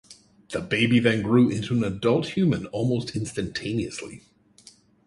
The 0.49 0.61
baby 0.61 0.97
then 0.97 1.21
grew 1.21 1.47
into 1.51 1.75
an 1.75 1.83
adult 1.83 2.29
human 2.29 2.65
almost 2.65 3.15
instantaneously. 3.15 4.23